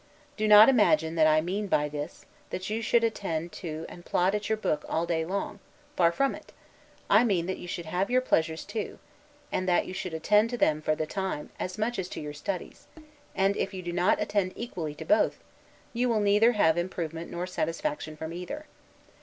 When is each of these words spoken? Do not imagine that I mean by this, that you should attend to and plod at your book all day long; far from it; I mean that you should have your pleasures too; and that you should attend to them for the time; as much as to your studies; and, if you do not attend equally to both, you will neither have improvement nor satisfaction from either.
Do 0.35 0.47
not 0.47 0.67
imagine 0.67 1.13
that 1.13 1.27
I 1.27 1.41
mean 1.41 1.67
by 1.67 1.87
this, 1.87 2.25
that 2.49 2.71
you 2.71 2.81
should 2.81 3.03
attend 3.03 3.51
to 3.51 3.85
and 3.87 4.03
plod 4.03 4.33
at 4.33 4.49
your 4.49 4.57
book 4.57 4.83
all 4.89 5.05
day 5.05 5.23
long; 5.23 5.59
far 5.95 6.11
from 6.11 6.33
it; 6.33 6.51
I 7.07 7.23
mean 7.23 7.45
that 7.45 7.59
you 7.59 7.67
should 7.67 7.85
have 7.85 8.09
your 8.09 8.19
pleasures 8.21 8.65
too; 8.65 8.97
and 9.51 9.69
that 9.69 9.85
you 9.85 9.93
should 9.93 10.15
attend 10.15 10.49
to 10.49 10.57
them 10.57 10.81
for 10.81 10.95
the 10.95 11.05
time; 11.05 11.51
as 11.59 11.77
much 11.77 11.99
as 11.99 12.09
to 12.09 12.19
your 12.19 12.33
studies; 12.33 12.87
and, 13.35 13.55
if 13.55 13.75
you 13.75 13.83
do 13.83 13.93
not 13.93 14.19
attend 14.19 14.53
equally 14.55 14.95
to 14.95 15.05
both, 15.05 15.37
you 15.93 16.09
will 16.09 16.19
neither 16.19 16.53
have 16.53 16.79
improvement 16.79 17.29
nor 17.29 17.45
satisfaction 17.45 18.17
from 18.17 18.33
either. 18.33 18.65